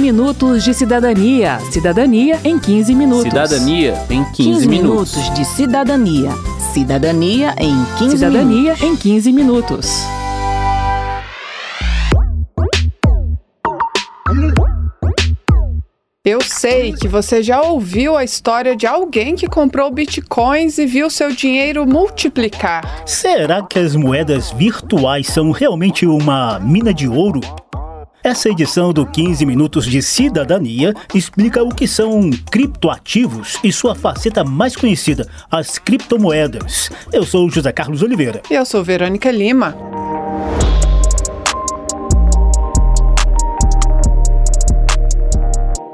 [0.00, 1.60] minutos de cidadania.
[1.70, 3.24] Cidadania em 15 minutos.
[3.24, 5.14] Cidadania em 15, 15 minutos.
[5.14, 6.30] minutos de cidadania.
[6.72, 8.82] Cidadania em 15 Cidadania minutos.
[8.82, 10.20] em 15 minutos.
[16.24, 21.10] Eu sei que você já ouviu a história de alguém que comprou bitcoins e viu
[21.10, 23.02] seu dinheiro multiplicar.
[23.06, 27.40] Será que as moedas virtuais são realmente uma mina de ouro?
[28.22, 34.44] Essa edição do 15 Minutos de Cidadania explica o que são criptoativos e sua faceta
[34.44, 36.90] mais conhecida, as criptomoedas.
[37.14, 38.42] Eu sou José Carlos Oliveira.
[38.50, 39.74] E eu sou Verônica Lima.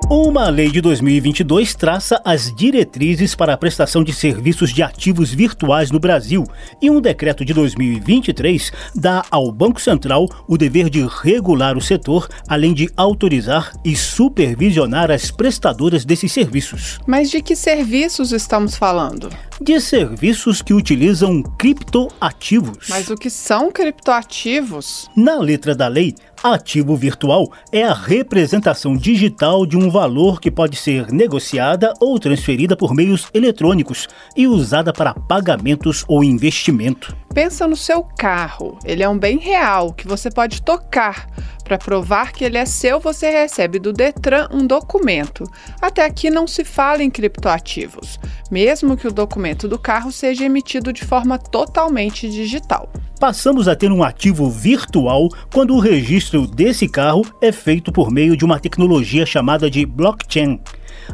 [0.09, 5.91] Uma lei de 2022 traça as diretrizes para a prestação de serviços de ativos virtuais
[5.91, 6.45] no Brasil
[6.81, 12.29] e um decreto de 2023 dá ao Banco Central o dever de regular o setor,
[12.47, 17.01] além de autorizar e supervisionar as prestadoras desses serviços.
[17.05, 19.29] Mas de que serviços estamos falando?
[19.61, 22.89] De serviços que utilizam criptoativos.
[22.91, 25.09] Mas o que são criptoativos?
[25.17, 30.77] Na letra da lei, ativo virtual é a representação digital de um valor que pode
[30.77, 37.17] ser negociada ou transferida por meios eletrônicos e usada para pagamentos ou investimento.
[37.33, 38.79] Pensa no seu carro.
[38.85, 41.29] Ele é um bem real que você pode tocar.
[41.67, 45.43] Para provar que ele é seu, você recebe do Detran um documento.
[45.83, 50.93] Até aqui não se fala em criptoativos, mesmo que o documento do carro seja emitido
[50.93, 52.89] de forma totalmente digital.
[53.19, 58.37] Passamos a ter um ativo virtual quando o registro desse carro é feito por meio
[58.37, 60.61] de uma tecnologia chamada de blockchain.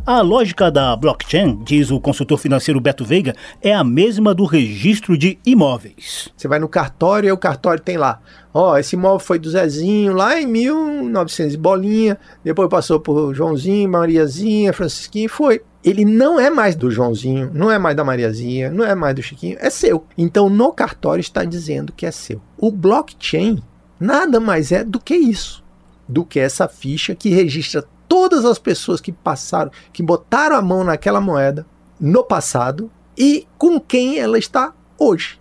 [0.07, 5.17] A lógica da blockchain, diz o consultor financeiro Beto Veiga, é a mesma do registro
[5.17, 6.31] de imóveis.
[6.37, 8.21] Você vai no cartório e o cartório tem lá.
[8.55, 14.73] Ó, esse imóvel foi do Zezinho lá em 1900 bolinha, depois passou por Joãozinho, Mariazinha,
[14.73, 15.63] Francisquinho, foi.
[15.85, 19.23] Ele não é mais do Joãozinho, não é mais da Mariazinha, não é mais do
[19.23, 20.05] Chiquinho, é seu.
[20.17, 22.41] Então no cartório está dizendo que é seu.
[22.57, 23.63] O blockchain
[24.01, 25.63] nada mais é do que isso,
[26.09, 27.85] do que essa ficha que registra
[28.23, 31.67] todas as pessoas que passaram, que botaram a mão naquela moeda
[31.99, 32.89] no passado
[33.19, 35.37] e com quem ela está hoje.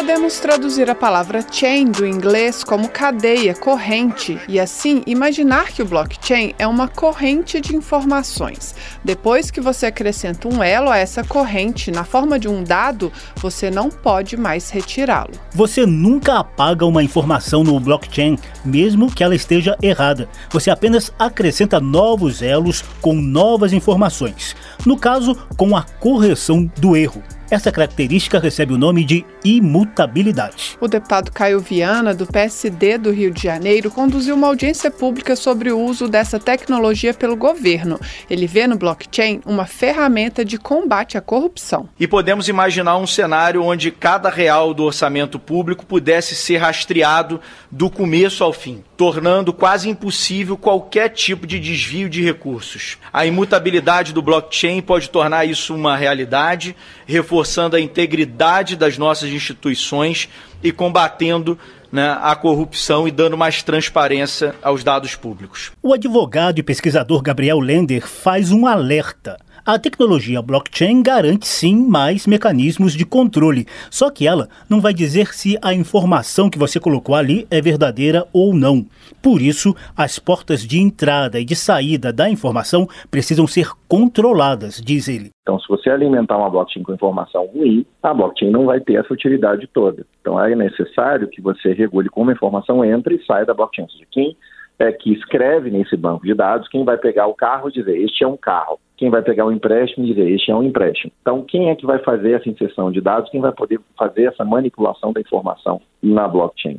[0.00, 5.84] Podemos traduzir a palavra chain do inglês como cadeia, corrente, e assim imaginar que o
[5.84, 8.74] blockchain é uma corrente de informações.
[9.04, 13.70] Depois que você acrescenta um elo a essa corrente na forma de um dado, você
[13.70, 15.32] não pode mais retirá-lo.
[15.52, 20.30] Você nunca apaga uma informação no blockchain, mesmo que ela esteja errada.
[20.48, 24.56] Você apenas acrescenta novos elos com novas informações.
[24.86, 27.22] No caso, com a correção do erro.
[27.50, 30.78] Essa característica recebe o nome de imutabilidade.
[30.80, 35.72] O deputado Caio Viana, do PSD do Rio de Janeiro, conduziu uma audiência pública sobre
[35.72, 37.98] o uso dessa tecnologia pelo governo.
[38.30, 41.88] Ele vê no blockchain uma ferramenta de combate à corrupção.
[41.98, 47.90] E podemos imaginar um cenário onde cada real do orçamento público pudesse ser rastreado do
[47.90, 52.96] começo ao fim, tornando quase impossível qualquer tipo de desvio de recursos.
[53.12, 57.39] A imutabilidade do blockchain pode tornar isso uma realidade, reforçando
[57.76, 60.28] a integridade das nossas instituições
[60.62, 61.58] e combatendo
[61.90, 65.72] né, a corrupção e dando mais transparência aos dados públicos.
[65.82, 69.38] O advogado e pesquisador Gabriel Lender faz um alerta.
[69.64, 75.34] A tecnologia blockchain garante sim mais mecanismos de controle, só que ela não vai dizer
[75.34, 78.86] se a informação que você colocou ali é verdadeira ou não.
[79.22, 85.08] Por isso, as portas de entrada e de saída da informação precisam ser controladas, diz
[85.08, 85.30] ele.
[85.42, 89.12] Então, se você alimentar uma blockchain com informação ruim, a blockchain não vai ter essa
[89.12, 90.06] utilidade toda.
[90.20, 93.84] Então, é necessário que você regule como a informação entra e sai da blockchain.
[93.84, 94.36] Ou seja, quem
[94.80, 98.24] é que escreve nesse banco de dados, quem vai pegar o carro e dizer este
[98.24, 101.12] é um carro, quem vai pegar o empréstimo e dizer este é um empréstimo.
[101.20, 104.44] Então, quem é que vai fazer essa inserção de dados, quem vai poder fazer essa
[104.44, 106.78] manipulação da informação na blockchain?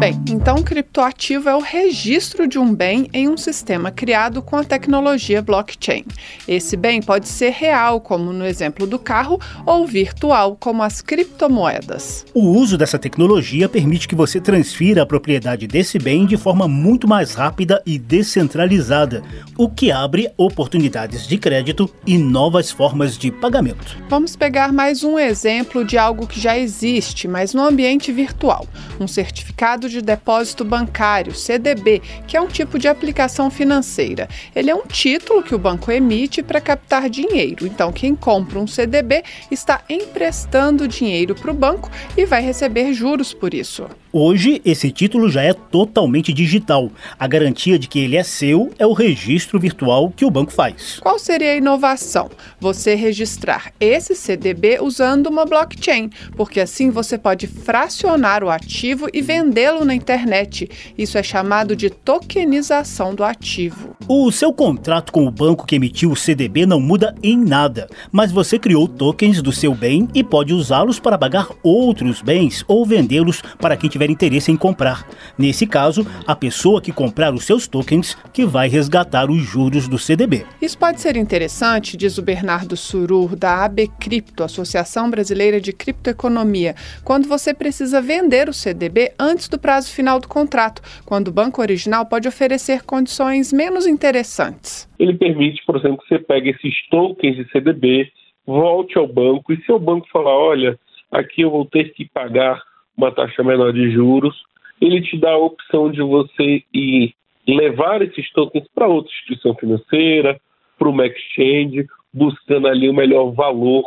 [0.00, 4.64] Bem, então criptoativo é o registro de um bem em um sistema criado com a
[4.64, 6.06] tecnologia blockchain.
[6.48, 12.24] Esse bem pode ser real, como no exemplo do carro, ou virtual, como as criptomoedas.
[12.32, 17.06] O uso dessa tecnologia permite que você transfira a propriedade desse bem de forma muito
[17.06, 19.22] mais rápida e descentralizada,
[19.58, 23.98] o que abre oportunidades de crédito e novas formas de pagamento.
[24.08, 28.66] Vamos pegar mais um exemplo de algo que já existe, mas no ambiente virtual:
[28.98, 34.28] um certificado de depósito bancário, CDB, que é um tipo de aplicação financeira.
[34.54, 37.66] Ele é um título que o banco emite para captar dinheiro.
[37.66, 43.34] Então, quem compra um CDB está emprestando dinheiro para o banco e vai receber juros
[43.34, 43.86] por isso.
[44.12, 46.90] Hoje, esse título já é totalmente digital.
[47.16, 50.98] A garantia de que ele é seu é o registro virtual que o banco faz.
[50.98, 52.28] Qual seria a inovação?
[52.58, 59.22] Você registrar esse CDB usando uma blockchain, porque assim você pode fracionar o ativo e
[59.22, 60.68] vendê-lo na internet.
[60.98, 63.94] Isso é chamado de tokenização do ativo.
[64.08, 68.32] O seu contrato com o banco que emitiu o CDB não muda em nada, mas
[68.32, 73.40] você criou tokens do seu bem e pode usá-los para pagar outros bens ou vendê-los
[73.60, 75.06] para quem tiver tiver interesse em comprar.
[75.38, 79.98] Nesse caso, a pessoa que comprar os seus tokens que vai resgatar os juros do
[79.98, 80.46] CDB.
[80.62, 86.74] Isso pode ser interessante, diz o Bernardo Surur, da AB Cripto, Associação Brasileira de Criptoeconomia,
[87.04, 91.60] quando você precisa vender o CDB antes do prazo final do contrato, quando o banco
[91.60, 94.88] original pode oferecer condições menos interessantes.
[94.98, 98.10] Ele permite, por exemplo, que você pegue esses tokens de CDB,
[98.46, 100.78] volte ao banco e se o banco falar, olha,
[101.10, 102.62] aqui eu vou ter que pagar
[103.00, 104.36] uma taxa menor de juros.
[104.80, 107.14] Ele te dá a opção de você ir
[107.48, 110.38] levar esses tokens para outra instituição financeira,
[110.78, 113.84] para uma exchange, buscando ali o melhor valor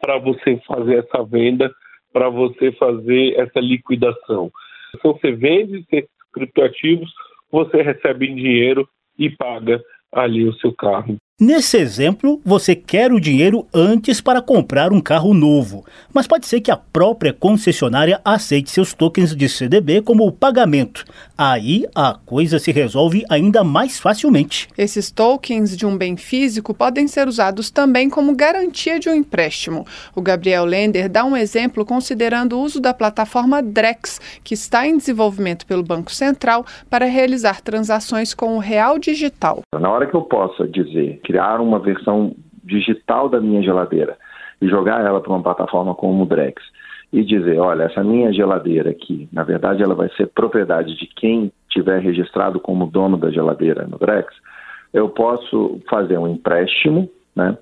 [0.00, 1.70] para você fazer essa venda,
[2.12, 4.50] para você fazer essa liquidação.
[4.94, 7.10] Então você vende esses criptoativos,
[7.50, 8.88] você recebe em dinheiro
[9.18, 9.82] e paga
[10.12, 11.16] ali o seu carro.
[11.44, 15.84] Nesse exemplo, você quer o dinheiro antes para comprar um carro novo,
[16.14, 21.04] mas pode ser que a própria concessionária aceite seus tokens de CDB como pagamento.
[21.36, 24.68] Aí a coisa se resolve ainda mais facilmente.
[24.78, 29.84] Esses tokens de um bem físico podem ser usados também como garantia de um empréstimo.
[30.14, 34.96] O Gabriel Lender dá um exemplo considerando o uso da plataforma Drex, que está em
[34.96, 39.62] desenvolvimento pelo Banco Central para realizar transações com o real digital.
[39.74, 42.34] Na hora que eu possa dizer criar uma versão
[42.64, 44.16] digital da minha geladeira
[44.60, 46.62] e jogar ela para uma plataforma como o Drex
[47.12, 51.52] e dizer, olha, essa minha geladeira aqui, na verdade ela vai ser propriedade de quem
[51.68, 54.32] tiver registrado como dono da geladeira no Drex,
[54.92, 57.56] eu posso fazer um empréstimo, né,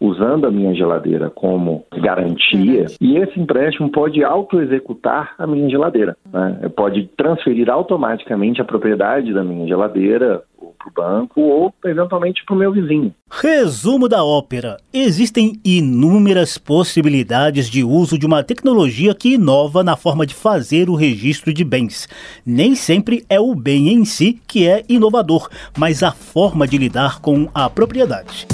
[0.00, 6.16] usando a minha geladeira como garantia, e esse empréstimo pode auto-executar a minha geladeira.
[6.32, 6.70] Né?
[6.76, 10.42] Pode transferir automaticamente a propriedade da minha geladeira
[10.78, 13.12] para o banco ou eventualmente para o meu vizinho.
[13.30, 20.26] Resumo da ópera: existem inúmeras possibilidades de uso de uma tecnologia que inova na forma
[20.26, 22.08] de fazer o registro de bens.
[22.44, 27.20] Nem sempre é o bem em si que é inovador, mas a forma de lidar
[27.20, 28.46] com a propriedade.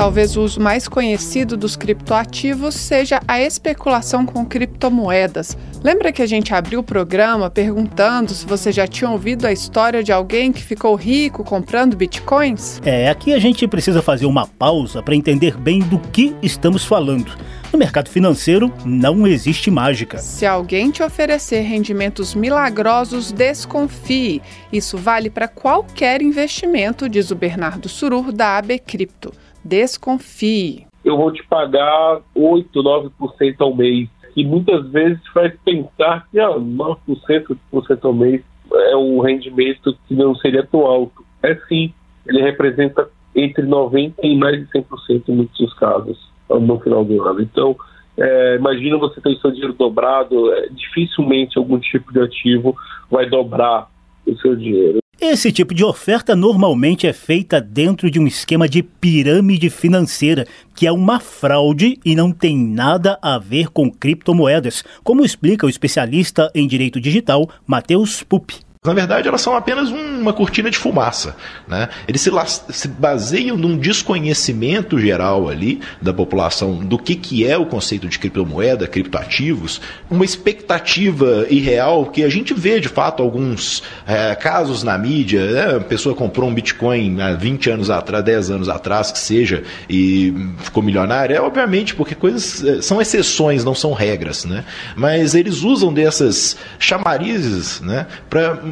[0.00, 5.58] Talvez o uso mais conhecido dos criptoativos seja a especulação com criptomoedas.
[5.84, 10.02] Lembra que a gente abriu o programa perguntando se você já tinha ouvido a história
[10.02, 12.80] de alguém que ficou rico comprando bitcoins?
[12.82, 17.36] É, aqui a gente precisa fazer uma pausa para entender bem do que estamos falando.
[17.70, 20.16] No mercado financeiro não existe mágica.
[20.16, 24.40] Se alguém te oferecer rendimentos milagrosos, desconfie.
[24.72, 29.32] Isso vale para qualquer investimento, diz o Bernardo Surur da AB Cripto.
[29.64, 30.86] Desconfie.
[31.04, 34.08] Eu vou te pagar 8, 9% ao mês.
[34.36, 38.42] E muitas vezes faz pensar que ah, 9%, 8% ao mês
[38.72, 41.24] é um rendimento que não seria tão alto.
[41.42, 41.92] É sim,
[42.26, 47.40] ele representa entre 90% e mais de 100% em muitos casos no final do ano.
[47.40, 47.76] Então,
[48.16, 52.76] é, imagina você ter o seu dinheiro dobrado, é, dificilmente algum tipo de ativo
[53.10, 53.88] vai dobrar
[54.26, 54.98] o seu dinheiro.
[55.22, 60.86] Esse tipo de oferta normalmente é feita dentro de um esquema de pirâmide financeira, que
[60.86, 66.50] é uma fraude e não tem nada a ver com criptomoedas, como explica o especialista
[66.54, 68.69] em direito digital Matheus Pupi.
[68.82, 71.36] Na verdade, elas são apenas uma cortina de fumaça.
[71.68, 71.86] Né?
[72.08, 72.30] Eles se,
[72.70, 78.18] se, baseiam num desconhecimento geral ali da população do que, que é o conceito de
[78.18, 84.96] criptomoeda, criptoativos, uma expectativa irreal que a gente vê de fato alguns é, casos na
[84.96, 85.44] mídia.
[85.44, 85.76] Né?
[85.76, 90.34] A pessoa comprou um Bitcoin há 20 anos atrás, 10 anos atrás, que seja, e
[90.60, 91.34] ficou milionária.
[91.34, 94.46] É obviamente porque coisas é, são exceções, não são regras.
[94.46, 94.64] Né?
[94.96, 98.69] Mas eles usam dessas chamarizes né, para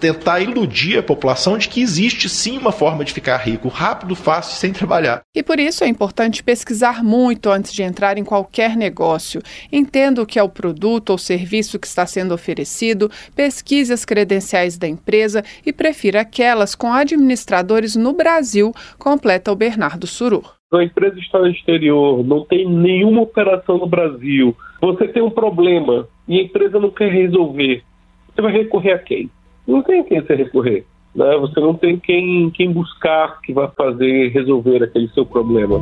[0.00, 4.56] tentar iludir a população de que existe sim uma forma de ficar rico, rápido, fácil,
[4.56, 5.22] sem trabalhar.
[5.34, 9.40] E por isso é importante pesquisar muito antes de entrar em qualquer negócio.
[9.72, 14.76] Entenda o que é o produto ou serviço que está sendo oferecido, pesquise as credenciais
[14.76, 20.54] da empresa e prefira aquelas com administradores no Brasil, completa o Bernardo Surur.
[20.72, 26.06] a empresa está no exterior, não tem nenhuma operação no Brasil, você tem um problema
[26.26, 27.82] e a empresa não quer resolver,
[28.38, 29.28] você vai recorrer a quem?
[29.66, 30.86] Não tem quem você recorrer.
[31.14, 31.36] Né?
[31.38, 35.76] Você não tem quem, quem buscar que vai fazer resolver aquele seu problema.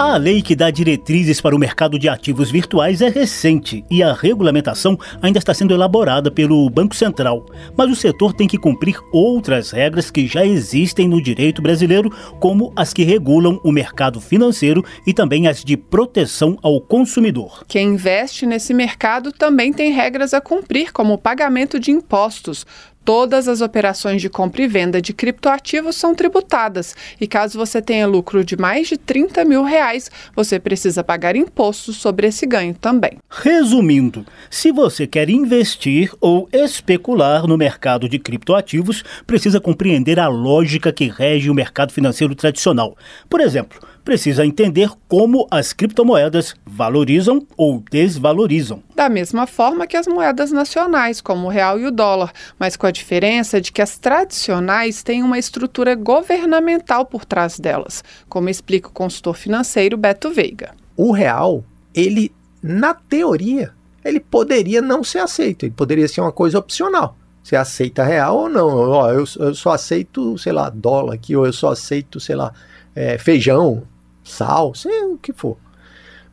[0.00, 4.14] A lei que dá diretrizes para o mercado de ativos virtuais é recente e a
[4.14, 7.44] regulamentação ainda está sendo elaborada pelo Banco Central.
[7.76, 12.08] Mas o setor tem que cumprir outras regras que já existem no direito brasileiro,
[12.40, 17.62] como as que regulam o mercado financeiro e também as de proteção ao consumidor.
[17.68, 22.64] Quem investe nesse mercado também tem regras a cumprir, como o pagamento de impostos.
[23.12, 28.06] Todas as operações de compra e venda de criptoativos são tributadas e caso você tenha
[28.06, 33.18] lucro de mais de 30 mil reais, você precisa pagar impostos sobre esse ganho também.
[33.28, 40.92] Resumindo, se você quer investir ou especular no mercado de criptoativos, precisa compreender a lógica
[40.92, 42.96] que rege o mercado financeiro tradicional.
[43.28, 48.82] Por exemplo, precisa entender como as criptomoedas valorizam ou desvalorizam.
[48.94, 52.86] Da mesma forma que as moedas nacionais, como o real e o dólar, mas com
[52.86, 58.88] a diferença de que as tradicionais têm uma estrutura governamental por trás delas, como explica
[58.88, 60.74] o consultor financeiro Beto Veiga.
[60.96, 61.64] O real,
[61.94, 63.72] ele, na teoria,
[64.04, 67.16] ele poderia não ser aceito, ele poderia ser uma coisa opcional.
[67.42, 68.68] Você aceita real ou não?
[68.68, 72.52] Ó, eu, eu só aceito, sei lá, dólar aqui, ou eu só aceito, sei lá,
[72.94, 73.82] é, feijão,
[74.22, 75.56] sal, sei o que for.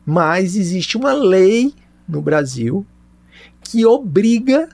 [0.04, 1.74] Mas existe uma lei
[2.08, 2.86] no Brasil
[3.60, 4.68] que obriga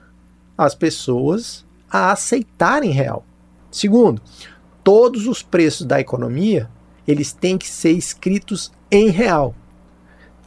[0.57, 3.25] as pessoas a aceitarem real.
[3.71, 4.21] Segundo,
[4.83, 6.69] todos os preços da economia
[7.07, 9.55] eles têm que ser escritos em real.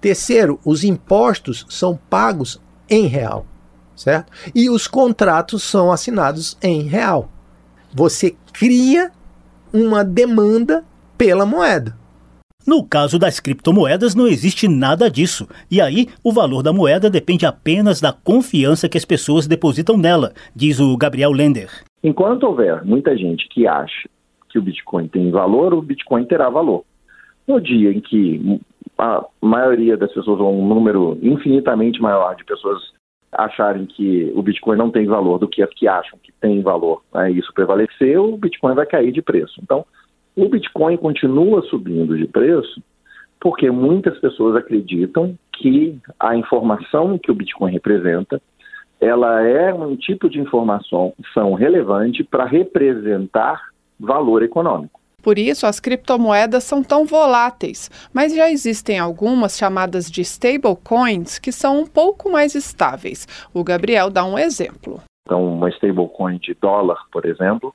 [0.01, 3.45] Terceiro, os impostos são pagos em real,
[3.97, 4.31] certo?
[4.55, 7.29] E os contratos são assinados em real.
[7.93, 9.11] Você cria
[9.73, 10.85] uma demanda
[11.17, 11.97] pela moeda.
[12.65, 15.47] No caso das criptomoedas, não existe nada disso.
[15.71, 20.33] E aí, o valor da moeda depende apenas da confiança que as pessoas depositam nela,
[20.53, 21.69] diz o Gabriel Lender.
[22.03, 24.09] Enquanto houver muita gente que acha
[24.49, 26.83] que o Bitcoin tem valor, o Bitcoin terá valor.
[27.47, 28.59] No dia em que
[28.97, 32.81] a maioria das pessoas, ou um número infinitamente maior de pessoas
[33.31, 37.03] acharem que o Bitcoin não tem valor do que as que acham que tem valor,
[37.13, 39.59] né, isso prevalecer, o Bitcoin vai cair de preço.
[39.61, 39.85] Então,
[40.35, 42.81] o Bitcoin continua subindo de preço
[43.39, 48.41] porque muitas pessoas acreditam que a informação que o Bitcoin representa
[48.99, 51.13] ela é um tipo de informação
[51.57, 53.61] relevante para representar
[53.99, 54.96] valor econômico.
[55.27, 61.51] Por isso, as criptomoedas são tão voláteis, mas já existem algumas chamadas de stablecoins que
[61.51, 63.27] são um pouco mais estáveis.
[63.53, 65.01] O Gabriel dá um exemplo.
[65.25, 67.73] Então, uma stablecoin de dólar, por exemplo,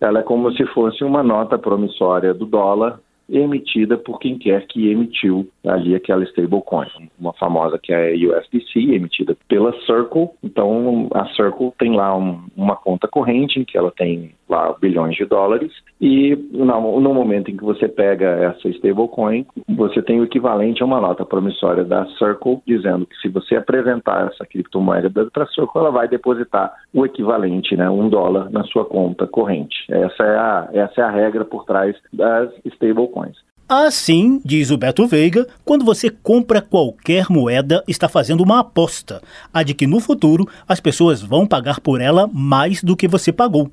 [0.00, 4.88] ela é como se fosse uma nota promissória do dólar emitida por quem quer que
[4.88, 10.28] emitiu ali aquela stablecoin, uma famosa que é a USDC, emitida pela Circle.
[10.44, 15.16] Então, a Circle tem lá um, uma conta corrente em que ela tem lá bilhões
[15.16, 20.24] de dólares e no, no momento em que você pega essa stablecoin, você tem o
[20.24, 25.44] equivalente a uma nota promissória da Circle dizendo que se você apresentar essa criptomoeda para
[25.44, 29.84] a Circle, ela vai depositar o equivalente, né, um dólar na sua conta corrente.
[29.88, 33.36] Essa é a, essa é a regra por trás das stablecoins.
[33.66, 39.62] Assim, diz o Beto Veiga, quando você compra qualquer moeda, está fazendo uma aposta, a
[39.62, 43.70] de que no futuro as pessoas vão pagar por ela mais do que você pagou.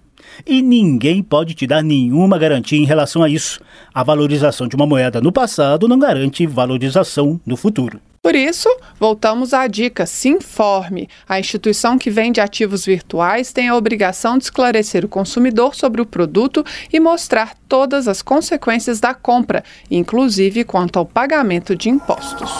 [0.48, 3.60] E ninguém pode te dar nenhuma garantia em relação a isso.
[3.94, 8.00] A valorização de uma moeda no passado não garante valorização no futuro.
[8.24, 11.10] Por isso, voltamos à dica: se informe.
[11.28, 16.06] A instituição que vende ativos virtuais tem a obrigação de esclarecer o consumidor sobre o
[16.06, 16.64] produto
[16.94, 22.52] e mostrar todas as consequências da compra, inclusive quanto ao pagamento de impostos.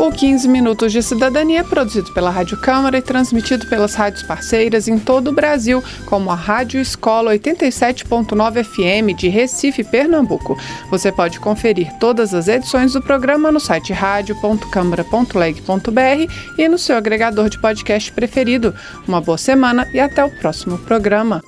[0.09, 4.97] O 15 Minutos de Cidadania produzido pela Rádio Câmara e transmitido pelas rádios parceiras em
[4.97, 10.57] todo o Brasil, como a Rádio Escola 87.9 FM de Recife, Pernambuco.
[10.89, 17.47] Você pode conferir todas as edições do programa no site radio.câmara.leg.br e no seu agregador
[17.47, 18.73] de podcast preferido.
[19.07, 21.43] Uma boa semana e até o próximo programa.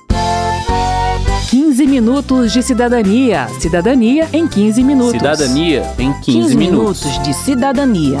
[1.50, 3.48] 15 minutos de cidadania.
[3.58, 5.10] Cidadania em 15 minutos.
[5.10, 7.04] Cidadania em 15, 15 minutos.
[7.04, 8.20] minutos de cidadania.